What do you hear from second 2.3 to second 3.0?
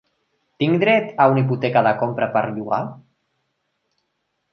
per llogar?